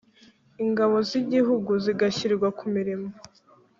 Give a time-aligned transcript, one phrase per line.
[0.63, 3.09] Ingabo z Igihugu zigashyirwa ku mirimo